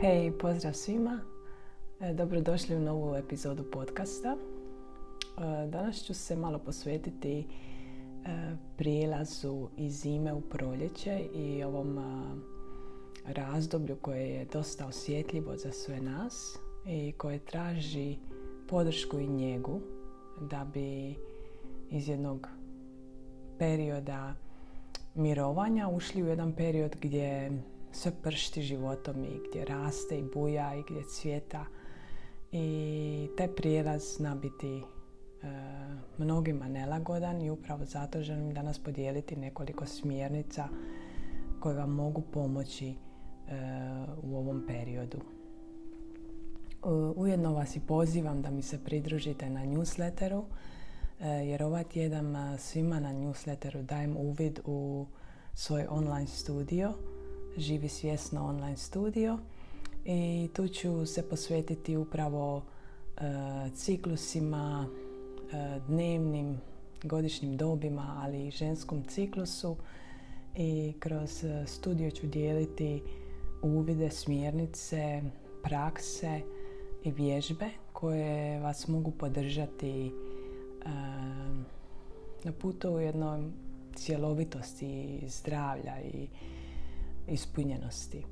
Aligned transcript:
Hej, 0.00 0.32
pozdrav 0.38 0.72
svima. 0.72 1.20
E, 2.00 2.14
dobrodošli 2.14 2.76
u 2.76 2.80
novu 2.80 3.16
epizodu 3.16 3.64
podcasta. 3.72 4.36
E, 4.36 5.66
danas 5.66 6.04
ću 6.04 6.14
se 6.14 6.36
malo 6.36 6.58
posvetiti 6.58 7.38
e, 7.38 7.44
prijelazu 8.76 9.68
iz 9.76 10.00
zime 10.00 10.32
u 10.32 10.40
proljeće 10.40 11.20
i 11.34 11.64
ovom 11.64 11.98
razdoblju 13.26 13.96
koje 13.96 14.28
je 14.28 14.44
dosta 14.44 14.86
osjetljivo 14.86 15.56
za 15.56 15.72
sve 15.72 16.00
nas 16.00 16.58
i 16.86 17.12
koje 17.12 17.38
traži 17.38 18.16
podršku 18.68 19.18
i 19.18 19.28
njegu 19.28 19.80
da 20.40 20.66
bi 20.72 21.14
iz 21.90 22.08
jednog 22.08 22.48
perioda 23.58 24.34
mirovanja 25.14 25.88
ušli 25.88 26.22
u 26.22 26.26
jedan 26.26 26.52
period 26.52 26.96
gdje 27.00 27.50
sve 27.92 28.12
pršti 28.22 28.62
životom 28.62 29.24
i 29.24 29.40
gdje 29.48 29.64
raste 29.64 30.18
i 30.18 30.24
buja 30.34 30.74
i 30.74 30.82
gdje 30.82 31.04
cvjeta. 31.04 31.64
I 32.52 33.28
taj 33.36 33.48
prijelaz 33.48 34.16
zna 34.16 34.34
biti 34.34 34.76
e, 34.76 34.82
mnogima 36.18 36.68
nelagodan 36.68 37.42
i 37.42 37.50
upravo 37.50 37.84
zato 37.84 38.22
želim 38.22 38.54
danas 38.54 38.78
podijeliti 38.78 39.36
nekoliko 39.36 39.86
smjernica 39.86 40.68
koje 41.60 41.76
vam 41.76 41.90
mogu 41.90 42.22
pomoći 42.32 42.88
e, 42.88 42.94
u 44.22 44.36
ovom 44.36 44.64
periodu. 44.66 45.18
Ujedno 47.16 47.54
vas 47.54 47.76
i 47.76 47.80
pozivam 47.80 48.42
da 48.42 48.50
mi 48.50 48.62
se 48.62 48.84
pridružite 48.84 49.50
na 49.50 49.60
newsletteru 49.60 50.42
e, 51.20 51.28
jer 51.28 51.62
ovaj 51.62 51.84
tjedan 51.84 52.58
svima 52.58 53.00
na 53.00 53.12
newsletteru 53.12 53.82
dajem 53.82 54.16
uvid 54.16 54.60
u 54.64 55.06
svoj 55.54 55.86
online 55.90 56.26
studio 56.26 56.94
Živi 57.58 57.88
svjesno 57.88 58.46
online 58.46 58.76
studio 58.76 59.38
i 60.04 60.48
tu 60.52 60.68
ću 60.68 61.06
se 61.06 61.28
posvetiti 61.28 61.96
upravo 61.96 62.62
e, 62.62 63.20
ciklusima, 63.74 64.86
e, 65.52 65.80
dnevnim, 65.88 66.60
godišnjim 67.02 67.56
dobima, 67.56 68.20
ali 68.22 68.46
i 68.46 68.50
ženskom 68.50 69.04
ciklusu. 69.04 69.76
I 70.56 70.92
kroz 70.98 71.44
e, 71.44 71.66
studio 71.66 72.10
ću 72.10 72.26
dijeliti 72.26 73.02
uvide, 73.62 74.10
smjernice, 74.10 75.22
prakse 75.62 76.40
i 77.04 77.10
vježbe 77.10 77.70
koje 77.92 78.60
vas 78.60 78.88
mogu 78.88 79.10
podržati 79.10 80.12
na 82.44 82.52
putu 82.52 82.90
u 82.90 83.00
jednoj 83.00 83.40
cjelovitosti 83.96 85.20
zdravlja 85.26 86.00
i 86.00 86.28
ispunjenosti. 87.28 88.24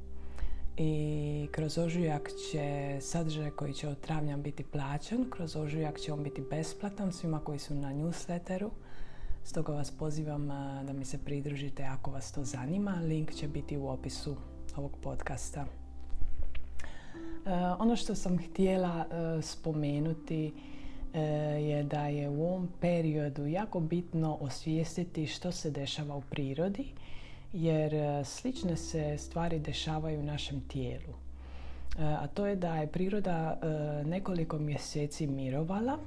I 0.77 1.49
kroz 1.53 1.79
ožujak 1.79 2.31
će 2.53 2.99
sadržaj 3.01 3.51
koji 3.51 3.73
će 3.73 3.89
od 3.89 4.01
travnja 4.01 4.37
biti 4.37 4.65
plaćan, 4.65 5.31
kroz 5.31 5.57
ožujak 5.57 6.01
će 6.01 6.13
on 6.13 6.23
biti 6.23 6.43
besplatan 6.51 7.13
svima 7.13 7.41
koji 7.41 7.59
su 7.59 7.75
na 7.75 7.93
newsletteru. 7.93 8.71
Stoga 9.45 9.73
vas 9.73 9.91
pozivam 9.91 10.49
da 10.87 10.93
mi 10.93 11.05
se 11.05 11.19
pridružite 11.19 11.83
ako 11.83 12.11
vas 12.11 12.33
to 12.33 12.45
zanima. 12.45 13.01
Link 13.03 13.33
će 13.33 13.49
biti 13.49 13.77
u 13.77 13.89
opisu 13.89 14.37
ovog 14.77 14.97
podcasta. 15.03 15.61
E, 15.61 15.67
ono 17.79 17.97
što 17.97 18.15
sam 18.15 18.39
htjela 18.39 19.07
e, 19.11 19.43
spomenuti 19.43 20.53
e, 21.15 21.21
je 21.61 21.83
da 21.83 22.07
je 22.07 22.29
u 22.29 22.43
ovom 22.43 22.69
periodu 22.81 23.47
jako 23.47 23.81
bitno 23.81 24.39
osvijestiti 24.41 25.27
što 25.27 25.53
se 25.53 25.71
dešava 25.71 26.17
u 26.17 26.23
prirodi 26.31 26.87
jer 27.53 27.95
e, 27.95 28.25
slične 28.25 28.77
se 28.77 29.19
stvari 29.19 29.59
dešavaju 29.59 30.21
u 30.21 30.23
našem 30.23 30.61
tijelu. 30.61 31.15
E, 31.99 32.05
a 32.05 32.27
to 32.27 32.47
je 32.47 32.57
da 32.57 32.77
je 32.77 32.87
priroda 32.87 33.59
e, 33.63 33.67
nekoliko 34.05 34.59
mjeseci 34.59 35.27
mirovala 35.27 35.99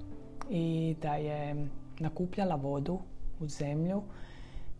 i 0.50 0.96
da 1.02 1.16
je 1.16 1.68
nakupljala 2.00 2.56
vodu 2.56 3.00
u 3.40 3.47
zemlju 3.47 4.02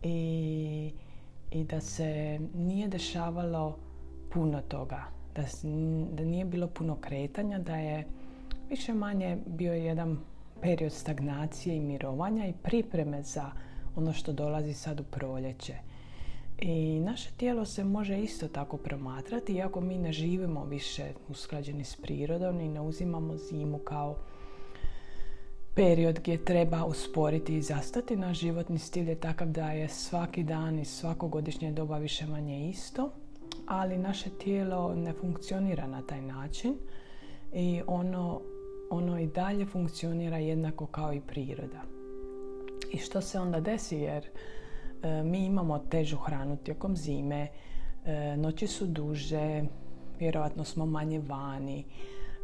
i, 0.02 0.92
i 1.50 1.64
da 1.64 1.80
se 1.80 2.40
nije 2.54 2.88
dešavalo 2.88 3.76
puno 4.32 4.62
toga, 4.68 5.04
da, 5.34 5.42
da 6.12 6.24
nije 6.24 6.44
bilo 6.44 6.66
puno 6.66 6.96
kretanja, 6.96 7.58
da 7.58 7.76
je 7.76 8.06
više 8.70 8.94
manje 8.94 9.38
bio 9.46 9.74
jedan 9.74 10.18
period 10.62 10.92
stagnacije 10.92 11.76
i 11.76 11.80
mirovanja 11.80 12.46
i 12.46 12.52
pripreme 12.62 13.22
za 13.22 13.50
ono 13.96 14.12
što 14.12 14.32
dolazi 14.32 14.72
sad 14.72 15.00
u 15.00 15.04
proljeće. 15.04 15.89
I 16.60 17.00
naše 17.00 17.30
tijelo 17.36 17.64
se 17.64 17.84
može 17.84 18.18
isto 18.18 18.48
tako 18.48 18.76
promatrati, 18.76 19.52
iako 19.52 19.80
mi 19.80 19.98
ne 19.98 20.12
živimo 20.12 20.64
više 20.64 21.04
usklađeni 21.28 21.84
s 21.84 21.96
prirodom 21.96 22.60
i 22.60 22.68
ne 22.68 22.80
uzimamo 22.80 23.36
zimu 23.36 23.78
kao 23.78 24.16
period 25.74 26.18
gdje 26.18 26.44
treba 26.44 26.84
usporiti 26.84 27.56
i 27.56 27.62
zastati. 27.62 28.16
Naš 28.16 28.38
životni 28.38 28.78
stil 28.78 29.08
je 29.08 29.14
takav 29.14 29.48
da 29.48 29.70
je 29.70 29.88
svaki 29.88 30.42
dan 30.42 30.78
i 30.78 30.84
svako 30.84 31.28
godišnje 31.28 31.72
doba 31.72 31.98
više 31.98 32.26
manje 32.26 32.68
isto, 32.68 33.10
ali 33.66 33.98
naše 33.98 34.30
tijelo 34.30 34.94
ne 34.94 35.12
funkcionira 35.12 35.86
na 35.86 36.02
taj 36.02 36.22
način 36.22 36.74
i 37.52 37.82
ono, 37.86 38.40
ono 38.90 39.18
i 39.20 39.26
dalje 39.26 39.66
funkcionira 39.66 40.38
jednako 40.38 40.86
kao 40.86 41.12
i 41.12 41.20
priroda. 41.20 41.82
I 42.92 42.98
što 42.98 43.20
se 43.20 43.40
onda 43.40 43.60
desi 43.60 43.96
jer 43.96 44.24
mi 45.24 45.44
imamo 45.44 45.78
težu 45.78 46.16
hranu 46.16 46.56
tijekom 46.56 46.96
zime, 46.96 47.48
e, 48.04 48.36
noći 48.36 48.66
su 48.66 48.86
duže, 48.86 49.62
vjerojatno 50.18 50.64
smo 50.64 50.86
manje 50.86 51.20
vani, 51.28 51.84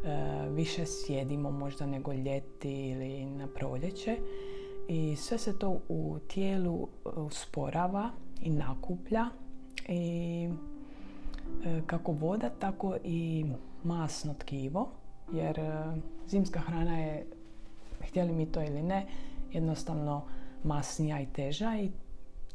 e, 0.05 0.49
više 0.49 0.85
sjedimo 0.85 1.51
možda 1.51 1.85
nego 1.85 2.13
ljeti 2.13 2.89
ili 2.89 3.25
na 3.25 3.47
proljeće 3.47 4.17
i 4.87 5.15
sve 5.15 5.37
se 5.37 5.59
to 5.59 5.79
u 5.89 6.17
tijelu 6.27 6.87
usporava 7.15 8.09
i 8.41 8.49
nakuplja 8.49 9.25
i 9.87 10.49
kako 11.85 12.11
voda 12.11 12.49
tako 12.49 12.95
i 13.03 13.45
masno 13.83 14.33
tkivo 14.33 14.89
jer 15.33 15.61
zimska 16.27 16.59
hrana 16.59 16.99
je 16.99 17.25
htjeli 18.01 18.33
mi 18.33 18.51
to 18.51 18.61
ili 18.61 18.81
ne 18.83 19.05
jednostavno 19.51 20.21
masnija 20.63 21.21
i 21.21 21.25
teža 21.25 21.75
i 21.81 21.91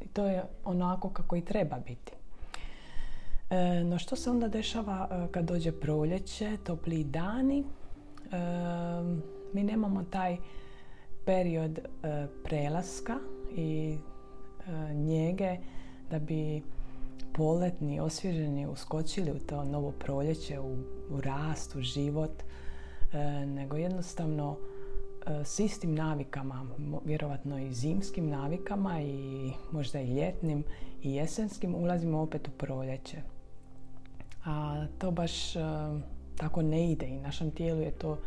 i 0.05 0.09
to 0.09 0.27
je 0.27 0.43
onako 0.65 1.09
kako 1.09 1.37
i 1.37 1.45
treba 1.45 1.79
biti. 1.79 2.13
E, 3.51 3.85
no 3.85 3.99
što 3.99 4.17
se 4.17 4.31
onda 4.31 4.49
dešava 4.49 5.09
e, 5.11 5.33
kad 5.33 5.45
dođe 5.45 5.73
proljeće, 5.73 6.57
topli 6.65 7.05
dani? 7.05 7.59
E, 7.61 7.65
mi 9.53 9.63
nemamo 9.63 10.05
taj 10.11 10.37
period 11.25 11.79
prelaska 12.45 13.19
i 13.57 13.99
njege 14.95 15.57
da 16.11 16.19
bi 16.19 16.63
poletni, 17.35 18.01
osvježeni 18.01 18.67
uskočili 18.67 19.31
u 19.31 19.39
to 19.39 19.65
novo 19.65 19.91
proljeće, 19.91 20.61
u, 20.61 20.73
u 21.11 21.21
rast, 21.21 21.77
u 21.77 21.81
život, 21.81 22.43
nego 23.47 23.77
jednostavno 23.77 24.57
E, 24.57 24.72
s 25.45 25.59
istim 25.59 25.95
navikama, 25.95 26.67
vjerovatno 27.05 27.59
i 27.59 27.73
zimskim 27.73 28.31
navikama 28.31 29.01
i 29.03 29.51
možda 29.73 30.01
i 30.01 30.15
ljetnim 30.15 30.65
i 31.03 31.15
jesenskim, 31.15 31.75
ulazimo 31.75 32.21
opet 32.21 32.49
u 32.49 32.51
proljeće. 32.51 33.17
A 34.45 34.87
to 34.99 35.11
baš 35.11 35.57
e, 35.57 35.61
tako 36.37 36.63
ne 36.63 36.93
ide 36.93 37.07
i 37.07 37.21
našem 37.21 37.51
tijelu 37.51 37.81
je 37.81 37.91
to 37.91 38.19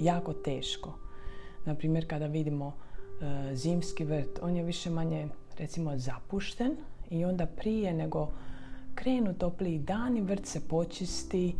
jako 0.00 0.32
teško. 0.32 0.98
Naprimjer, 1.64 2.08
kada 2.08 2.26
vidimo 2.26 2.72
e, 2.72 3.56
zimski 3.56 4.04
vrt, 4.04 4.38
on 4.42 4.56
je 4.56 4.62
više 4.62 4.90
manje 4.90 5.28
recimo 5.58 5.98
zapušten 5.98 6.76
i 7.10 7.24
onda 7.24 7.46
prije 7.46 7.94
nego 7.94 8.28
krenu 8.94 9.34
topliji 9.34 9.78
dani, 9.78 10.20
vrt 10.20 10.46
se 10.46 10.68
počisti, 10.68 11.56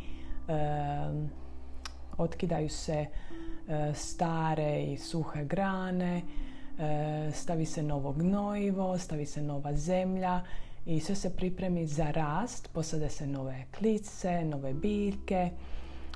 otkidaju 2.19 2.69
se 2.69 3.06
E, 3.31 3.33
stare 3.94 4.82
i 4.82 4.96
suhe 4.96 5.44
grane, 5.44 6.22
e, 6.78 7.31
stavi 7.32 7.66
se 7.66 7.82
novo 7.82 8.12
gnojivo, 8.12 8.99
stavi 8.99 9.26
se 9.26 9.43
nova 9.43 9.76
zemlja 9.76 10.43
i 10.87 11.00
sve 11.00 11.14
se 11.14 11.37
pripremi 11.37 11.87
za 11.87 12.11
rast, 12.11 12.69
posade 12.72 13.08
se 13.08 13.26
nove 13.26 13.64
klice, 13.78 14.44
nove 14.44 14.75
biljke 14.75 15.50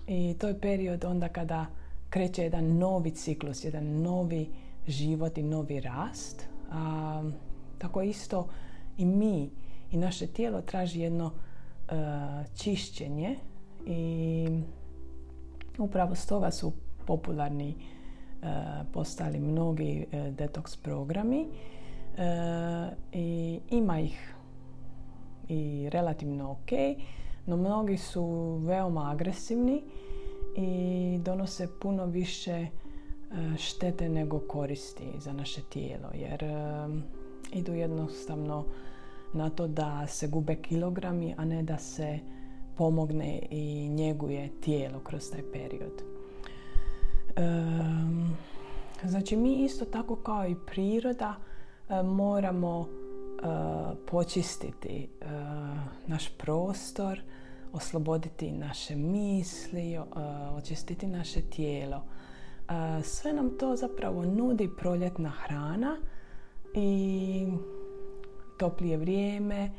i 0.07 0.37
to 0.39 0.49
je 0.49 0.61
period 0.61 1.05
onda 1.05 1.29
kada 1.29 1.67
kreće 2.11 2.43
jedan 2.43 2.79
novi 2.79 3.11
ciklus, 3.11 3.65
jedan 3.65 4.03
novi 4.03 4.49
život 4.87 5.39
i 5.39 5.43
novi 5.43 5.81
rast. 5.81 6.49
A, 6.71 7.31
tako 7.79 8.03
isto 8.03 8.49
i 8.99 9.05
mi 9.05 9.51
i 9.91 9.97
naše 9.97 10.27
tijelo 10.27 10.63
traži 10.63 11.01
jedno 11.01 11.27
uh, 11.27 11.95
čišćenje 12.57 13.37
i 13.87 14.49
upravo 15.79 16.15
stoga 16.15 16.51
su 16.51 16.73
popularni 17.09 17.71
e, 17.71 17.77
postali 18.93 19.41
mnogi 19.41 20.07
e, 20.13 20.31
detoks 20.31 20.77
programi 20.77 21.41
e, 21.41 21.49
i 23.13 23.61
ima 23.71 24.01
ih 24.01 24.35
i 25.49 25.89
relativno 25.91 26.51
ok. 26.51 26.71
no 27.47 27.57
mnogi 27.57 27.97
su 27.97 28.57
veoma 28.65 29.11
agresivni 29.11 29.83
i 30.57 31.19
donose 31.25 31.69
puno 31.81 32.07
više 32.07 32.67
štete 33.59 34.09
nego 34.09 34.39
koristi 34.39 35.05
za 35.19 35.33
naše 35.33 35.61
tijelo 35.63 36.09
jer 36.15 36.45
idu 37.53 37.75
jednostavno 37.75 38.65
na 39.33 39.51
to 39.51 39.67
da 39.67 40.07
se 40.07 40.29
gube 40.29 40.57
kilogrami, 40.57 41.35
a 41.37 41.45
ne 41.45 41.63
da 41.63 41.79
se 41.79 42.19
pomogne 42.77 43.43
i 43.51 43.89
njeguje 43.89 44.51
tijelo 44.61 45.01
kroz 45.01 45.31
taj 45.31 45.43
period. 45.53 46.18
Znači 49.05 49.37
mi 49.37 49.65
isto 49.65 49.85
tako 49.85 50.17
kao 50.17 50.47
i 50.47 50.57
priroda 50.67 51.35
e, 51.89 52.03
moramo 52.03 52.89
počistiti 54.07 55.09
naš 56.07 56.29
prostor, 56.29 57.21
osloboditi 57.73 58.53
naše 58.53 58.97
misli, 58.97 59.99
očistiti 60.57 61.07
naše 61.07 61.41
tijelo. 61.41 62.03
Sve 63.03 63.33
nam 63.33 63.59
to 63.59 63.77
zapravo 63.77 64.25
nudi 64.25 64.69
proljetna 64.79 65.31
hrana 65.31 65.97
i 66.75 67.47
toplije 68.59 68.97
vrijeme 68.97 69.71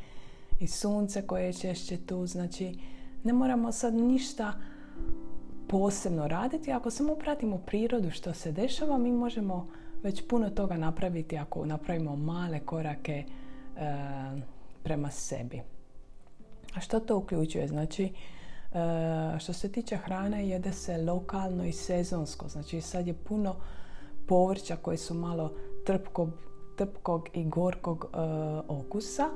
i 0.60 0.68
sunce 0.68 1.28
koje 1.28 1.46
je 1.46 1.54
češće 1.54 1.98
tu. 1.98 2.26
Znači, 2.26 2.76
ne 3.24 3.34
moramo 3.34 3.72
sad 3.72 3.94
ništa 3.94 4.54
posebno 5.70 6.28
raditi. 6.28 6.72
Ako 6.72 6.92
samo 6.92 7.16
pratimo 7.16 7.58
prirodu 7.58 8.12
što 8.12 8.34
se 8.34 8.52
dešava, 8.52 8.98
mi 8.98 9.12
možemo 9.12 9.68
već 10.04 10.28
puno 10.28 10.50
toga 10.50 10.78
napraviti 10.78 11.38
ako 11.38 11.66
napravimo 11.66 12.16
male 12.16 12.60
korake 12.60 13.24
e, 13.24 13.26
prema 14.84 15.12
sebi. 15.12 15.62
A 16.76 16.80
što 16.80 17.00
to 17.00 17.18
uključuje? 17.18 17.68
Znači, 17.68 18.04
e, 18.04 18.10
što 19.40 19.54
se 19.54 19.72
tiče 19.72 19.98
hrane, 19.98 20.48
jede 20.48 20.72
se 20.72 20.98
lokalno 20.98 21.66
i 21.66 21.72
sezonsko. 21.72 22.48
Znači, 22.48 22.82
sad 22.82 23.08
je 23.08 23.14
puno 23.14 23.56
povrća 24.28 24.76
koji 24.76 24.98
su 24.98 25.14
malo 25.14 25.54
trpkog, 25.86 26.30
trpkog 26.78 27.30
i 27.34 27.46
gorkog 27.46 28.06
e, 28.06 28.18
okusa. 28.68 29.30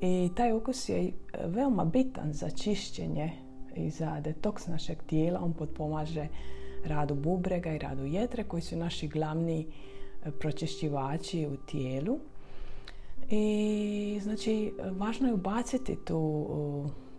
I 0.00 0.30
taj 0.36 0.52
okus 0.52 0.88
je 0.88 1.12
veoma 1.44 1.84
bitan 1.84 2.32
za 2.32 2.50
čišćenje 2.50 3.49
i 3.76 3.90
za 3.90 4.20
detoks 4.20 4.66
našeg 4.66 4.98
tijela. 5.06 5.40
On 5.40 5.52
potpomaže 5.52 6.28
radu 6.84 7.14
bubrega 7.14 7.72
i 7.72 7.78
radu 7.78 8.04
jetre 8.04 8.44
koji 8.44 8.62
su 8.62 8.76
naši 8.76 9.08
glavni 9.08 9.66
e, 10.24 10.30
pročišćivači 10.30 11.46
u 11.46 11.56
tijelu. 11.56 12.18
I 13.30 14.20
znači 14.22 14.72
važno 14.90 15.28
je 15.28 15.34
ubaciti 15.34 15.96
tu, 16.04 16.46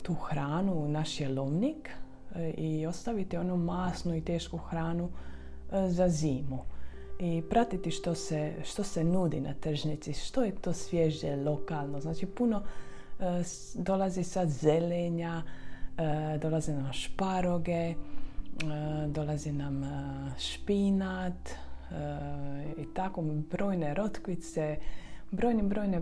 tu 0.02 0.14
hranu 0.14 0.74
u 0.74 0.88
naš 0.88 1.20
jelovnik 1.20 1.90
e, 2.36 2.52
i 2.52 2.86
ostaviti 2.86 3.38
onu 3.38 3.58
masnu 3.58 4.16
i 4.16 4.22
tešku 4.22 4.58
hranu 4.58 5.10
e, 5.72 5.90
za 5.90 6.10
zimu. 6.10 6.60
I 7.20 7.44
pratiti 7.50 7.92
što 7.92 8.16
se, 8.16 8.54
što 8.64 8.84
se 8.84 9.04
nudi 9.04 9.40
na 9.40 9.54
tržnici, 9.54 10.14
što 10.14 10.44
je 10.44 10.56
to 10.56 10.74
svježe, 10.74 11.36
lokalno. 11.36 12.00
Znači 12.00 12.26
puno 12.26 12.64
dolazi 13.76 14.24
sad 14.24 14.50
zelenja, 14.50 15.44
dolaze 16.42 16.74
nam 16.74 16.94
šparoge, 16.94 17.94
dolazi 19.08 19.52
nam 19.52 19.84
špinat 20.40 21.50
i 22.78 22.94
tako 22.94 23.22
brojne 23.52 23.94
rotkvice, 23.94 24.78
brojne, 25.32 25.64
brojne 25.64 26.02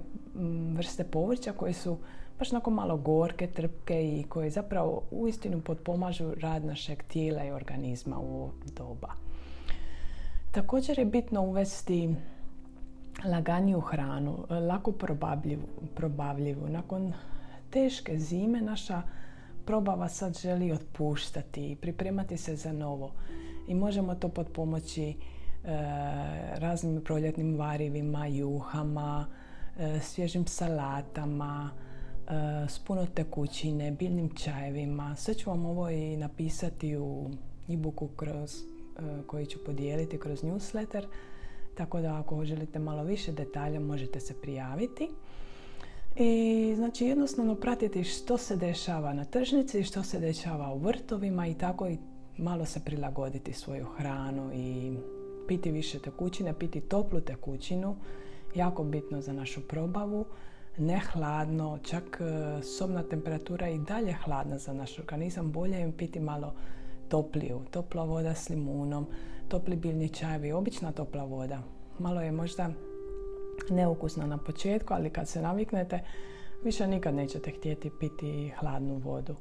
vrste 0.75 1.03
povrća 1.03 1.53
koje 1.53 1.73
su 1.73 1.97
baš 2.39 2.51
onako 2.51 2.71
malo 2.71 2.97
gorke, 2.97 3.47
trpke 3.47 4.19
i 4.19 4.23
koje 4.23 4.49
zapravo 4.49 5.01
uistinu 5.11 5.61
potpomažu 5.61 6.33
rad 6.41 6.65
našeg 6.65 7.03
tijela 7.03 7.43
i 7.43 7.51
organizma 7.51 8.19
u 8.19 8.49
doba. 8.77 9.13
Također 10.51 10.99
je 10.99 11.05
bitno 11.05 11.41
uvesti 11.41 12.15
laganiju 13.25 13.79
hranu, 13.79 14.45
lako 14.49 14.91
probavljivu, 14.91 15.67
probavljivu. 15.95 16.67
Nakon 16.67 17.13
teške 17.69 18.17
zime 18.17 18.61
naša 18.61 19.01
probava 19.69 20.09
sad 20.09 20.39
želi 20.39 20.71
otpuštati 20.71 21.71
i 21.71 21.75
pripremati 21.75 22.37
se 22.37 22.55
za 22.55 22.73
novo. 22.73 23.11
I 23.67 23.75
možemo 23.75 24.15
to 24.15 24.29
potpomoći 24.29 25.15
E, 25.63 25.71
raznim 26.59 27.01
proljetnim 27.01 27.57
varivima, 27.57 28.27
juhama, 28.27 29.25
e, 29.79 29.99
svježim 29.99 30.47
salatama, 30.47 31.69
e, 32.27 32.67
s 32.67 32.79
puno 32.79 33.05
tekućine, 33.05 33.91
biljnim 33.91 34.29
čajevima. 34.35 35.15
Sve 35.15 35.33
ću 35.33 35.49
vam 35.49 35.65
ovo 35.65 35.89
i 35.89 36.17
napisati 36.17 36.97
u 36.97 37.29
e-booku 37.69 38.07
kroz, 38.07 38.63
koji 39.27 39.45
ću 39.45 39.59
podijeliti 39.65 40.19
kroz 40.19 40.43
newsletter. 40.43 41.05
Tako 41.77 42.01
da 42.01 42.19
ako 42.19 42.45
želite 42.45 42.79
malo 42.79 43.03
više 43.03 43.31
detalja 43.31 43.79
možete 43.79 44.19
se 44.19 44.41
prijaviti. 44.41 45.09
I 46.15 46.73
znači 46.75 47.05
jednostavno 47.05 47.55
pratiti 47.55 48.03
što 48.03 48.37
se 48.37 48.55
dešava 48.55 49.13
na 49.13 49.25
tržnici, 49.25 49.83
što 49.83 50.03
se 50.03 50.19
dešava 50.19 50.73
u 50.73 50.77
vrtovima 50.77 51.47
i 51.47 51.53
tako 51.53 51.87
i 51.87 51.97
malo 52.37 52.65
se 52.65 52.79
prilagoditi 52.85 53.53
svoju 53.53 53.85
hranu 53.85 54.51
i 54.53 54.97
piti 55.47 55.71
više 55.71 55.99
tekućine, 55.99 56.53
piti 56.53 56.81
toplu 56.81 57.21
tekućinu, 57.21 57.95
jako 58.55 58.83
bitno 58.83 59.21
za 59.21 59.33
našu 59.33 59.61
probavu, 59.67 60.25
ne 60.77 60.99
hladno, 60.99 61.79
čak 61.83 62.21
e, 62.21 62.63
sobna 62.63 63.03
temperatura 63.03 63.69
i 63.69 63.79
dalje 63.79 64.13
hladna 64.13 64.57
za 64.57 64.73
naš 64.73 64.99
organizam, 64.99 65.51
bolje 65.51 65.77
je 65.77 65.97
piti 65.97 66.19
malo 66.19 66.53
topliju, 67.09 67.61
topla 67.71 68.03
voda 68.03 68.35
s 68.35 68.49
limunom, 68.49 69.05
topli 69.47 69.75
biljni 69.75 70.09
čajevi, 70.09 70.51
obična 70.51 70.91
topla 70.91 71.23
voda. 71.23 71.63
Malo 71.99 72.21
je 72.21 72.31
možda 72.31 72.69
neukusna 73.69 74.25
na 74.25 74.37
početku, 74.37 74.93
ali 74.93 75.09
kad 75.09 75.27
se 75.27 75.41
naviknete, 75.41 75.99
više 76.63 76.87
nikad 76.87 77.15
nećete 77.15 77.51
htjeti 77.51 77.91
piti 77.99 78.51
hladnu 78.59 78.95
vodu. 78.95 79.35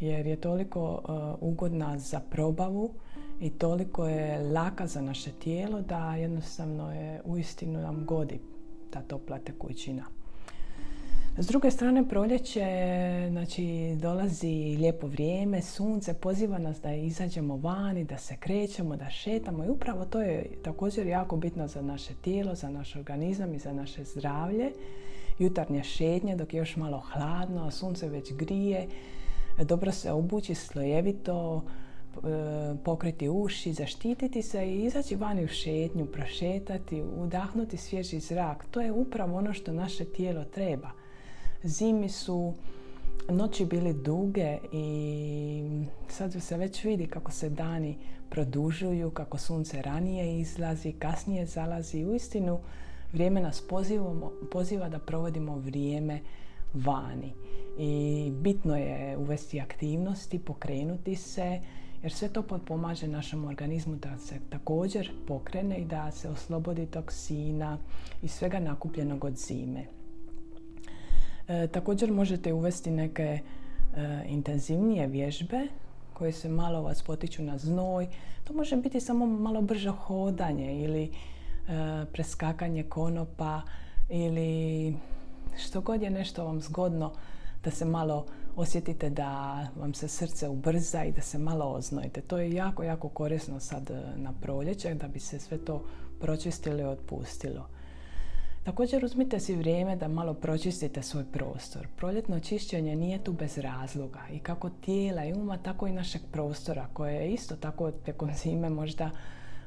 Jer 0.00 0.26
je 0.26 0.36
toliko 0.36 1.02
e, 1.02 1.12
ugodna 1.40 1.98
za 1.98 2.20
probavu 2.20 2.94
i 3.40 3.50
toliko 3.50 4.06
je 4.06 4.38
laka 4.52 4.86
za 4.86 5.00
naše 5.00 5.32
tijelo 5.32 5.80
da 5.80 6.16
jednostavno 6.16 6.92
je 6.94 7.20
uistinu 7.24 7.80
nam 7.80 8.04
godi 8.04 8.40
ta 8.90 9.02
topla 9.02 9.38
tekućina. 9.38 10.15
S 11.38 11.46
druge 11.46 11.70
strane 11.70 12.08
proljeće, 12.08 12.66
znači 13.30 13.96
dolazi 14.00 14.76
lijepo 14.78 15.06
vrijeme, 15.06 15.62
sunce, 15.62 16.14
poziva 16.14 16.58
nas 16.58 16.80
da 16.80 16.94
izađemo 16.94 17.56
vani, 17.56 18.04
da 18.04 18.18
se 18.18 18.36
krećemo, 18.36 18.96
da 18.96 19.10
šetamo 19.10 19.64
i 19.64 19.68
upravo 19.68 20.04
to 20.04 20.20
je 20.20 20.46
također 20.64 21.06
jako 21.06 21.36
bitno 21.36 21.68
za 21.68 21.82
naše 21.82 22.14
tijelo, 22.14 22.54
za 22.54 22.70
naš 22.70 22.96
organizam 22.96 23.54
i 23.54 23.58
za 23.58 23.72
naše 23.72 24.04
zdravlje. 24.04 24.72
Jutarnje 25.38 25.82
šetnje 25.82 26.36
dok 26.36 26.54
je 26.54 26.58
još 26.58 26.76
malo 26.76 27.02
hladno, 27.12 27.66
a 27.66 27.70
sunce 27.70 28.08
već 28.08 28.32
grije, 28.32 28.88
dobro 29.64 29.92
se 29.92 30.12
obući 30.12 30.54
slojevito, 30.54 31.64
pokriti 32.84 33.28
uši, 33.28 33.72
zaštititi 33.72 34.42
se 34.42 34.66
i 34.68 34.84
izaći 34.84 35.16
vani 35.16 35.44
u 35.44 35.48
šetnju, 35.48 36.06
prošetati, 36.06 37.02
udahnuti 37.02 37.76
svježi 37.76 38.20
zrak. 38.20 38.66
To 38.70 38.80
je 38.80 38.92
upravo 38.92 39.38
ono 39.38 39.52
što 39.52 39.72
naše 39.72 40.04
tijelo 40.04 40.44
treba. 40.44 40.90
Zimi 41.66 42.08
su 42.08 42.54
noći 43.28 43.64
bili 43.64 43.92
duge 43.92 44.58
i 44.72 45.62
sad 46.08 46.42
se 46.42 46.56
već 46.56 46.84
vidi 46.84 47.06
kako 47.06 47.32
se 47.32 47.50
dani 47.50 47.96
produžuju, 48.30 49.10
kako 49.10 49.38
sunce 49.38 49.82
ranije 49.82 50.40
izlazi, 50.40 50.92
kasnije 50.92 51.46
zalazi. 51.46 52.04
Uistinu 52.04 52.58
vrijeme 53.12 53.40
nas 53.40 53.62
poziva 54.50 54.88
da 54.88 54.98
provodimo 54.98 55.58
vrijeme 55.58 56.20
vani. 56.74 57.32
I 57.78 58.32
bitno 58.40 58.76
je 58.76 59.16
uvesti 59.16 59.60
aktivnosti, 59.60 60.38
pokrenuti 60.38 61.16
se, 61.16 61.60
jer 62.02 62.12
sve 62.12 62.28
to 62.28 62.42
pomaže 62.42 63.08
našem 63.08 63.44
organizmu 63.44 63.96
da 63.96 64.18
se 64.18 64.34
također 64.50 65.10
pokrene 65.28 65.78
i 65.78 65.84
da 65.84 66.10
se 66.10 66.28
oslobodi 66.28 66.86
toksina 66.86 67.78
i 68.22 68.28
svega 68.28 68.58
nakupljenog 68.58 69.24
od 69.24 69.36
zime. 69.36 69.95
E, 71.48 71.66
također 71.66 72.12
možete 72.12 72.52
uvesti 72.52 72.90
neke 72.90 73.22
e, 73.22 73.40
intenzivnije 74.28 75.06
vježbe 75.06 75.68
koje 76.12 76.32
se 76.32 76.48
malo 76.48 76.82
vas 76.82 77.02
potiču 77.02 77.42
na 77.42 77.58
znoj. 77.58 78.08
To 78.44 78.52
može 78.52 78.76
biti 78.76 79.00
samo 79.00 79.26
malo 79.26 79.62
brže 79.62 79.90
hodanje 79.90 80.82
ili 80.82 81.02
e, 81.04 81.10
preskakanje 82.12 82.82
konopa 82.82 83.62
ili 84.08 84.94
što 85.58 85.80
god 85.80 86.02
je 86.02 86.10
nešto 86.10 86.44
vam 86.44 86.60
zgodno 86.60 87.12
da 87.64 87.70
se 87.70 87.84
malo 87.84 88.26
osjetite 88.56 89.10
da 89.10 89.66
vam 89.76 89.94
se 89.94 90.08
srce 90.08 90.48
ubrza 90.48 91.04
i 91.04 91.12
da 91.12 91.20
se 91.20 91.38
malo 91.38 91.64
oznojite. 91.64 92.20
To 92.20 92.38
je 92.38 92.52
jako, 92.52 92.82
jako 92.82 93.08
korisno 93.08 93.60
sad 93.60 93.90
e, 93.90 94.02
na 94.16 94.32
proljeće 94.40 94.94
da 94.94 95.08
bi 95.08 95.20
se 95.20 95.38
sve 95.38 95.58
to 95.58 95.84
pročistilo 96.20 96.80
i 96.80 96.84
otpustilo. 96.84 97.68
Također 98.66 99.04
uzmite 99.04 99.40
si 99.40 99.56
vrijeme 99.56 99.96
da 99.96 100.08
malo 100.08 100.34
pročistite 100.34 101.02
svoj 101.02 101.24
prostor. 101.24 101.86
Proljetno 101.96 102.40
čišćenje 102.40 102.96
nije 102.96 103.24
tu 103.24 103.32
bez 103.32 103.58
razloga 103.58 104.20
i 104.32 104.38
kako 104.38 104.70
tijela 104.70 105.24
i 105.24 105.32
uma, 105.32 105.58
tako 105.58 105.86
i 105.86 105.92
našeg 105.92 106.22
prostora 106.32 106.86
koje 106.92 107.14
je 107.14 107.32
isto 107.32 107.56
tako 107.56 107.90
tijekom 107.90 108.30
zime 108.34 108.70
možda 108.70 109.10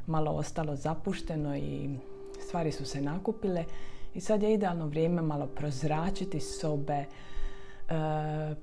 malo 0.08 0.32
ostalo 0.32 0.76
zapušteno 0.76 1.58
i 1.58 1.90
stvari 2.48 2.72
su 2.72 2.86
se 2.86 3.02
nakupile 3.02 3.66
i 4.14 4.22
sad 4.22 4.44
je 4.44 4.54
idealno 4.54 4.88
vrijeme 4.88 5.22
malo 5.22 5.48
prozračiti 5.48 6.40
sobe, 6.40 6.94
e, 6.94 7.06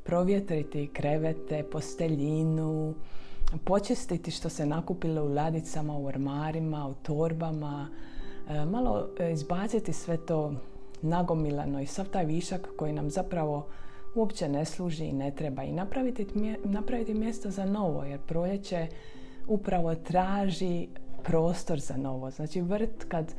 provjetriti 0.05 0.91
krevete, 0.93 1.63
posteljinu, 1.73 2.95
počistiti 3.65 4.31
što 4.31 4.49
se 4.49 4.67
nakupilo 4.67 5.25
u 5.25 5.35
ladicama, 5.35 5.97
u 5.97 6.07
ormarima, 6.07 6.89
u 6.89 6.95
torbama, 6.95 7.89
malo 8.67 9.09
izbaciti 9.33 9.93
sve 9.93 10.17
to 10.17 10.55
nagomilano 11.03 11.81
i 11.81 11.87
sav 11.87 12.09
taj 12.09 12.25
višak 12.25 12.69
koji 12.77 12.93
nam 12.93 13.11
zapravo 13.11 13.67
uopće 14.15 14.49
ne 14.49 14.65
služi 14.65 15.05
i 15.05 15.13
ne 15.13 15.31
treba 15.31 15.63
i 15.63 15.73
napraviti, 15.73 16.27
napraviti 16.65 17.15
mjesto 17.15 17.51
za 17.51 17.65
novo 17.65 18.05
jer 18.05 18.21
proljeće 18.27 18.87
upravo 19.47 19.95
traži 19.95 20.89
prostor 21.23 21.81
za 21.81 21.97
novo. 21.97 22.31
Znači 22.31 22.61
vrt 22.61 23.05
kad 23.09 23.35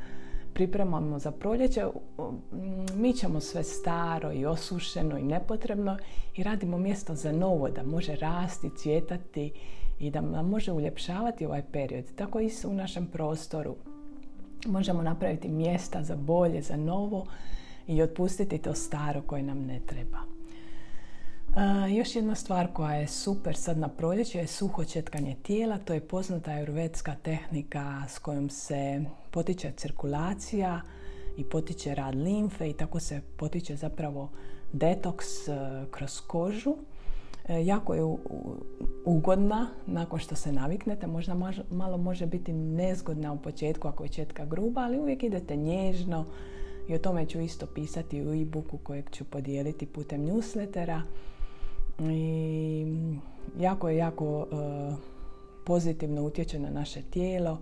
pripremamo 0.54 1.18
za 1.18 1.30
proljeće, 1.30 1.86
mi 2.94 3.12
ćemo 3.12 3.40
sve 3.40 3.62
staro 3.62 4.32
i 4.32 4.46
osušeno 4.46 5.18
i 5.18 5.22
nepotrebno 5.22 5.96
i 6.36 6.42
radimo 6.42 6.78
mjesto 6.78 7.14
za 7.14 7.32
novo, 7.32 7.68
da 7.68 7.82
može 7.82 8.16
rasti, 8.16 8.70
cvjetati 8.76 9.52
i 9.98 10.10
da 10.10 10.42
može 10.42 10.72
uljepšavati 10.72 11.46
ovaj 11.46 11.62
period. 11.72 12.04
Tako 12.16 12.40
i 12.40 12.50
u 12.66 12.74
našem 12.74 13.06
prostoru. 13.06 13.76
Možemo 14.66 15.02
napraviti 15.02 15.48
mjesta 15.48 16.02
za 16.02 16.16
bolje, 16.16 16.62
za 16.62 16.76
novo 16.76 17.26
i 17.86 18.02
otpustiti 18.02 18.58
to 18.58 18.74
staro 18.74 19.22
koje 19.22 19.42
nam 19.42 19.66
ne 19.66 19.80
treba. 19.86 20.18
još 21.96 22.16
jedna 22.16 22.34
stvar 22.34 22.72
koja 22.72 22.94
je 22.94 23.08
super 23.08 23.56
sad 23.56 23.78
na 23.78 23.88
proljeće 23.88 24.38
je 24.38 24.46
suho 24.46 24.84
četkanje 24.84 25.36
tijela. 25.42 25.78
To 25.78 25.94
je 25.94 26.08
poznata 26.08 26.50
ajurvedska 26.50 27.14
tehnika 27.22 28.02
s 28.08 28.18
kojom 28.18 28.50
se 28.50 29.04
potiče 29.30 29.72
cirkulacija 29.76 30.80
i 31.36 31.44
potiče 31.44 31.94
rad 31.94 32.14
limfe 32.14 32.70
i 32.70 32.72
tako 32.72 33.00
se 33.00 33.20
potiče 33.36 33.76
zapravo 33.76 34.30
detoks 34.72 35.48
e, 35.48 35.52
kroz 35.90 36.20
kožu. 36.20 36.76
E, 37.48 37.64
jako 37.64 37.94
je 37.94 38.02
ugodna 39.04 39.68
nakon 39.86 40.18
što 40.18 40.34
se 40.34 40.52
naviknete. 40.52 41.06
Možda 41.06 41.52
malo 41.70 41.96
može 41.96 42.26
biti 42.26 42.52
nezgodna 42.52 43.32
u 43.32 43.38
početku 43.38 43.88
ako 43.88 44.04
je 44.04 44.08
četka 44.08 44.44
gruba, 44.44 44.80
ali 44.80 44.98
uvijek 44.98 45.22
idete 45.22 45.56
nježno 45.56 46.24
i 46.88 46.94
o 46.94 46.98
tome 46.98 47.26
ću 47.26 47.40
isto 47.40 47.66
pisati 47.66 48.22
u 48.22 48.34
e-booku 48.34 48.78
kojeg 48.78 49.10
ću 49.10 49.24
podijeliti 49.24 49.86
putem 49.86 50.26
newslettera. 50.26 51.00
I 52.10 52.86
jako 53.58 53.88
je 53.88 53.96
jako 53.96 54.46
e, 54.52 54.54
pozitivno 55.66 56.22
utječe 56.22 56.58
na 56.58 56.70
naše 56.70 57.02
tijelo 57.02 57.58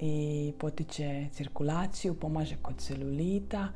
i 0.00 0.52
potiče 0.58 1.26
cirkulaciju, 1.32 2.14
pomaže 2.14 2.56
kod 2.62 2.76
celulita 2.76 3.68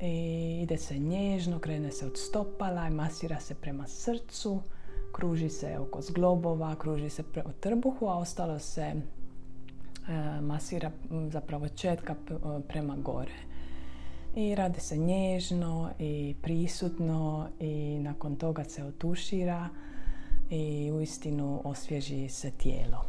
i 0.00 0.60
ide 0.62 0.76
se 0.76 0.98
nježno, 0.98 1.58
krene 1.58 1.92
se 1.92 2.06
od 2.06 2.18
stopala 2.18 2.88
i 2.88 2.90
masira 2.90 3.40
se 3.40 3.54
prema 3.54 3.86
srcu, 3.86 4.60
kruži 5.12 5.48
se 5.48 5.78
oko 5.78 6.02
zglobova, 6.02 6.76
kruži 6.76 7.10
se 7.10 7.22
prema 7.22 7.52
trbuhu, 7.60 8.06
a 8.06 8.18
ostalo 8.18 8.58
se 8.58 8.82
e, 8.82 8.94
masira 10.40 10.90
zapravo 11.30 11.68
četka 11.68 12.14
prema 12.68 12.96
gore. 12.96 13.50
I 14.34 14.54
radi 14.54 14.80
se 14.80 14.96
nježno 14.96 15.90
i 15.98 16.34
prisutno 16.42 17.48
i 17.60 17.98
nakon 18.00 18.36
toga 18.36 18.64
se 18.64 18.84
otušira 18.84 19.68
i 20.50 20.90
uistinu 20.92 21.60
osvježi 21.64 22.28
se 22.28 22.50
tijelo. 22.50 23.04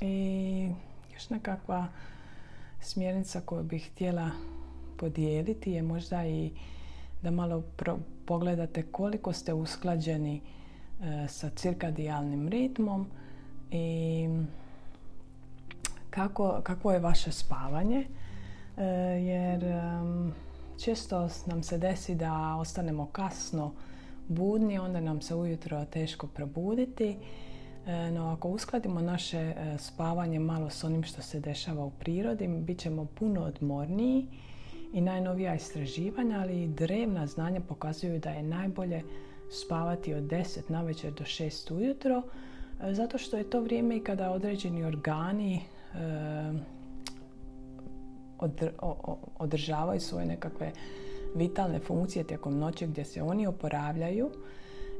I 0.00 0.68
još 1.14 1.30
nekakva 1.30 1.88
smjernica 2.80 3.40
koju 3.40 3.62
bih 3.62 3.90
htjela 3.92 4.30
podijeliti 5.02 5.72
je 5.72 5.82
možda 5.82 6.26
i 6.26 6.50
da 7.22 7.30
malo 7.30 7.62
pogledate 8.26 8.82
koliko 8.82 9.32
ste 9.32 9.52
usklađeni 9.52 10.40
e, 10.40 11.28
sa 11.28 11.50
cirkadijalnim 11.50 12.48
ritmom 12.48 13.06
i 13.70 14.28
kako, 16.10 16.60
kako 16.62 16.92
je 16.92 16.98
vaše 16.98 17.32
spavanje 17.32 18.06
e, 18.76 18.84
jer 19.22 19.64
često 20.84 21.28
nam 21.46 21.62
se 21.62 21.78
desi 21.78 22.14
da 22.14 22.56
ostanemo 22.56 23.06
kasno 23.06 23.72
budni, 24.28 24.78
onda 24.78 25.00
nam 25.00 25.20
se 25.20 25.34
ujutro 25.34 25.84
teško 25.84 26.26
probuditi 26.26 27.16
E, 27.86 28.10
no, 28.10 28.28
ako 28.28 28.48
uskladimo 28.48 29.00
naše 29.00 29.54
spavanje 29.78 30.38
malo 30.38 30.70
s 30.70 30.84
onim 30.84 31.02
što 31.02 31.22
se 31.22 31.40
dešava 31.40 31.84
u 31.84 31.90
prirodi, 31.90 32.48
bit 32.48 32.78
ćemo 32.78 33.04
puno 33.04 33.40
odmorniji 33.40 34.26
i 34.92 35.00
najnovija 35.00 35.54
istraživanja, 35.54 36.40
ali 36.40 36.62
i 36.62 36.68
drevna 36.68 37.26
znanja 37.26 37.60
pokazuju 37.60 38.18
da 38.18 38.30
je 38.30 38.42
najbolje 38.42 39.02
spavati 39.50 40.14
od 40.14 40.22
10 40.22 40.60
na 40.68 40.82
večer 40.82 41.12
do 41.12 41.24
6 41.24 41.74
ujutro, 41.74 42.22
e, 42.82 42.94
zato 42.94 43.18
što 43.18 43.36
je 43.36 43.50
to 43.50 43.60
vrijeme 43.60 43.96
i 43.96 44.04
kada 44.04 44.30
određeni 44.30 44.84
organi 44.84 45.60
održavaju 49.38 50.00
svoje 50.00 50.26
nekakve 50.26 50.72
vitalne 51.34 51.78
funkcije 51.78 52.24
tijekom 52.24 52.58
noći 52.58 52.86
gdje 52.86 53.04
se 53.04 53.22
oni 53.22 53.46
oporavljaju 53.46 54.30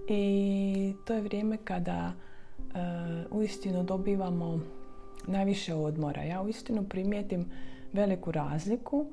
i 0.09 0.95
to 1.07 1.15
je 1.15 1.21
vrijeme 1.21 1.57
kada 1.65 2.13
uh, 2.59 2.75
uistinu 3.31 3.83
dobivamo 3.83 4.61
najviše 5.27 5.75
odmora. 5.75 6.23
Ja 6.23 6.43
uistinu 6.43 6.85
primijetim 6.85 7.47
veliku 7.93 8.33
razliku 8.33 9.07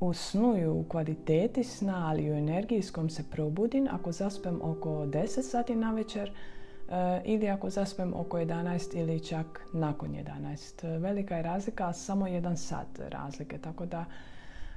u 0.00 0.12
snu 0.12 0.80
u 0.80 0.84
kvaliteti 0.88 1.64
sna, 1.64 2.08
ali 2.08 2.30
u 2.30 2.34
energiji 2.34 2.82
s 2.82 2.90
kojom 2.90 3.10
se 3.10 3.24
probudim 3.30 3.88
ako 3.90 4.12
zaspem 4.12 4.60
oko 4.62 4.90
10 4.90 5.42
sati 5.42 5.74
na 5.74 5.92
večer 5.92 6.30
uh, 6.30 6.94
ili 7.24 7.48
ako 7.48 7.70
zaspem 7.70 8.14
oko 8.14 8.38
11 8.38 9.00
ili 9.00 9.20
čak 9.20 9.66
nakon 9.72 10.08
11. 10.08 10.98
Velika 10.98 11.36
je 11.36 11.42
razlika, 11.42 11.92
samo 11.92 12.26
jedan 12.26 12.56
sat 12.56 12.98
razlike, 13.08 13.58
tako 13.58 13.86
da 13.86 14.04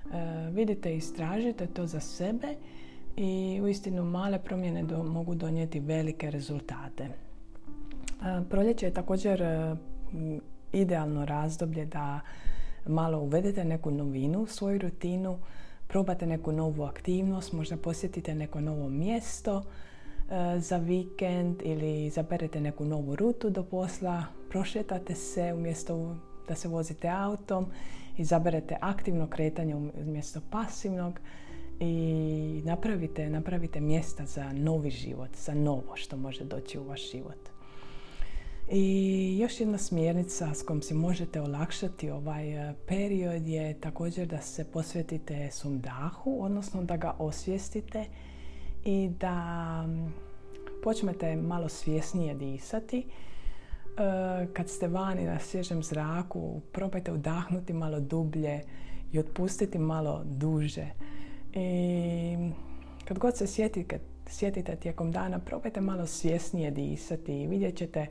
uh, 0.06 0.12
vidite 0.52 0.94
i 0.94 0.98
istražite 0.98 1.68
to 1.68 1.86
za 1.86 2.00
sebe 2.00 2.56
i 3.18 3.62
uistinu 3.64 4.04
male 4.04 4.40
promjene 4.40 4.84
mogu 5.04 5.36
donijeti 5.36 5.80
velike 5.80 6.32
rezultate. 6.32 7.08
Proljeće 8.50 8.86
je 8.86 8.94
također 8.94 9.42
e, 9.42 9.76
idealno 10.74 11.26
razdoblje 11.26 11.86
da 11.86 12.20
malo 12.90 13.20
uvedete 13.20 13.66
neku 13.66 13.92
novinu 13.92 14.42
u 14.42 14.48
svoju 14.48 14.80
rutinu, 14.80 15.38
probate 15.88 16.26
neku 16.26 16.52
novu 16.52 16.84
aktivnost, 16.84 17.54
možda 17.54 17.78
posjetite 17.78 18.36
neko 18.36 18.62
novo 18.62 18.90
mjesto 18.90 19.64
e, 19.64 20.60
za 20.60 20.78
vikend 20.78 21.56
ili 21.64 22.06
izaberete 22.06 22.62
neku 22.62 22.86
novu 22.86 23.16
rutu 23.16 23.50
do 23.50 23.64
posla, 23.64 24.24
prošetate 24.50 25.16
se 25.16 25.54
umjesto 25.54 26.16
da 26.48 26.56
se 26.56 26.68
vozite 26.68 27.10
autom, 27.10 27.66
izaberete 28.18 28.78
aktivno 28.82 29.28
kretanje 29.28 29.76
umjesto 29.76 30.42
pasivnog 30.52 31.20
i 31.80 32.62
napravite, 32.66 33.30
napravite 33.30 33.80
mjesta 33.80 34.26
za 34.26 34.54
novi 34.54 34.90
život, 34.90 35.30
za 35.36 35.54
novo 35.54 35.96
što 35.96 36.18
može 36.18 36.44
doći 36.44 36.80
u 36.80 36.84
vaš 36.84 37.12
život. 37.12 37.59
I 38.72 39.38
još 39.40 39.60
jedna 39.60 39.78
smjernica 39.78 40.54
s 40.54 40.64
kojom 40.64 40.82
si 40.82 40.94
možete 40.94 41.42
olakšati 41.42 42.10
ovaj 42.10 42.70
e, 42.70 42.74
period 42.88 43.48
je 43.48 43.80
također 43.80 44.28
da 44.28 44.42
se 44.42 44.72
posvetite 44.72 45.52
svom 45.52 45.80
dahu, 45.80 46.44
odnosno 46.44 46.84
da 46.84 46.98
ga 46.98 47.16
osvijestite 47.20 48.06
i 48.86 49.10
da 49.20 49.86
počnete 50.84 51.36
malo 51.36 51.70
svjesnije 51.70 52.34
disati. 52.34 52.98
E, 53.00 54.48
kad 54.54 54.70
ste 54.70 54.88
vani 54.88 55.26
na 55.26 55.40
svježem 55.40 55.84
zraku, 55.84 56.62
probajte 56.72 57.12
udahnuti 57.12 57.74
malo 57.74 58.00
dublje 58.00 58.62
i 59.12 59.20
otpustiti 59.20 59.78
malo 59.78 60.22
duže. 60.26 60.88
I 61.54 62.52
kad 63.06 63.20
god 63.20 63.38
se 63.38 63.48
sjetite, 63.48 64.00
sjetite 64.28 64.76
tijekom 64.76 65.12
dana, 65.12 65.40
probajte 65.40 65.82
malo 65.82 66.06
svjesnije 66.06 66.72
disati 66.72 67.42
i 67.42 67.48
vidjet 67.48 67.78
ćete 67.78 68.08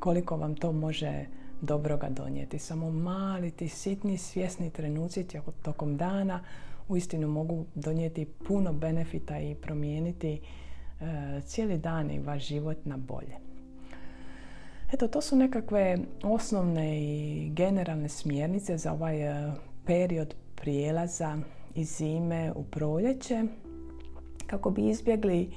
koliko 0.00 0.36
vam 0.36 0.54
to 0.54 0.72
može 0.72 1.26
dobroga 1.60 2.08
donijeti. 2.08 2.58
Samo 2.58 2.90
mali, 2.90 3.50
ti 3.50 3.68
sitni, 3.68 4.18
svjesni 4.18 4.70
trenuci 4.70 5.26
tokom 5.62 5.96
dana 5.96 6.40
uistinu 6.88 7.28
mogu 7.28 7.64
donijeti 7.74 8.24
puno 8.24 8.72
benefita 8.72 9.38
i 9.38 9.54
promijeniti 9.54 10.40
e, 11.00 11.40
cijeli 11.40 11.78
dan 11.78 12.10
i 12.10 12.18
vaš 12.18 12.46
život 12.46 12.76
na 12.84 12.96
bolje. 12.96 13.36
Eto, 14.92 15.08
to 15.08 15.20
su 15.20 15.36
nekakve 15.36 15.98
osnovne 16.22 17.02
i 17.02 17.50
generalne 17.54 18.08
smjernice 18.08 18.76
za 18.78 18.92
ovaj 18.92 19.22
e, 19.22 19.52
period 19.86 20.34
prijelaza 20.54 21.38
iz 21.74 21.96
zime 21.96 22.52
u 22.52 22.64
proljeće 22.64 23.44
kako 24.46 24.70
bi 24.70 24.88
izbjegli 24.88 25.50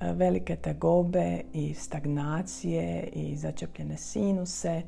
velike 0.00 0.56
tegobe 0.56 1.40
i 1.52 1.74
stagnacije 1.74 3.08
i 3.12 3.36
začepljene 3.36 3.96
sinuse. 3.96 4.82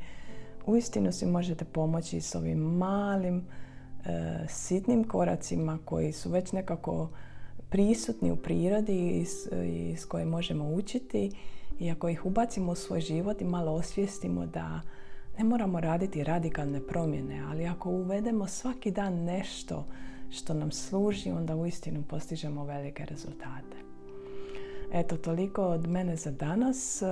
Uistinu 0.67 1.13
si 1.13 1.27
možete 1.27 1.65
pomoći 1.65 2.21
s 2.21 2.35
ovim 2.35 2.59
malim 2.59 3.37
e, 3.37 3.43
sitnim 4.49 5.05
koracima 5.05 5.79
koji 5.85 6.13
su 6.13 6.31
već 6.31 6.53
nekako 6.53 7.09
prisutni 7.69 8.31
u 8.31 8.37
prirodi 8.37 9.21
i 9.21 9.25
s, 9.97 10.05
koje 10.05 10.25
možemo 10.25 10.69
učiti 10.69 11.31
i 11.81 11.91
ako 11.91 12.09
ih 12.09 12.27
ubacimo 12.27 12.73
u 12.73 12.75
svoj 12.75 13.01
život 13.01 13.41
i 13.41 13.45
malo 13.45 13.73
osvijestimo 13.73 14.47
da 14.47 14.81
ne 15.39 15.45
moramo 15.45 15.81
raditi 15.81 16.25
radikalne 16.25 16.87
promjene, 16.87 17.45
ali 17.49 17.67
ako 17.67 17.91
uvedemo 17.91 18.47
svaki 18.47 18.91
dan 18.91 19.15
nešto 19.15 19.87
što 20.31 20.55
nam 20.55 20.73
služi, 20.73 21.31
onda 21.31 21.57
uistinu 21.57 22.03
postižemo 22.03 22.65
velike 22.65 23.05
rezultate. 23.05 23.92
Eto, 24.93 25.17
toliko 25.17 25.63
od 25.63 25.89
mene 25.89 26.17
za 26.17 26.31
danas. 26.31 27.03
E, 27.03 27.07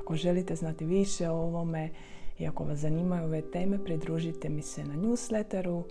ako 0.00 0.14
želite 0.16 0.56
znati 0.56 0.84
više 0.84 1.28
o 1.28 1.34
ovome 1.34 1.90
i 2.38 2.46
ako 2.46 2.64
vas 2.64 2.78
zanimaju 2.78 3.24
ove 3.24 3.42
teme, 3.50 3.84
pridružite 3.84 4.48
mi 4.48 4.62
se 4.62 4.84
na 4.84 4.94
newsletteru. 4.94 5.82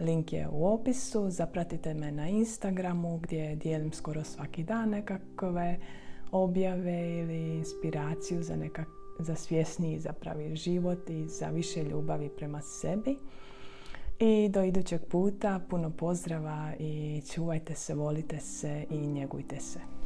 Link 0.00 0.32
je 0.32 0.48
u 0.52 0.66
opisu. 0.66 1.30
Zapratite 1.30 1.94
me 1.94 2.12
na 2.12 2.28
Instagramu 2.28 3.18
gdje 3.18 3.56
dijelim 3.56 3.92
skoro 3.92 4.24
svaki 4.24 4.64
dan 4.64 4.88
nekakve 4.88 5.78
objave 6.32 7.18
ili 7.18 7.56
inspiraciju 7.56 8.42
za, 8.42 8.56
nekak, 8.56 8.88
za 9.18 9.34
svjesniji 9.34 9.98
zapravi 9.98 10.56
život 10.56 11.10
i 11.10 11.28
za 11.28 11.48
više 11.48 11.84
ljubavi 11.84 12.28
prema 12.28 12.60
sebi. 12.60 13.16
I 14.18 14.48
do 14.48 14.62
idućeg 14.62 15.00
puta 15.04 15.60
puno 15.70 15.90
pozdrava 15.90 16.72
i 16.78 17.22
čuvajte 17.34 17.74
se, 17.74 17.94
volite 17.94 18.38
se 18.40 18.84
i 18.90 19.06
njegujte 19.06 19.60
se. 19.60 19.99